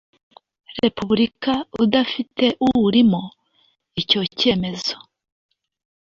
[0.79, 1.53] repubulika
[1.83, 3.21] udafite uwurimo
[4.01, 4.95] icyo cyemezo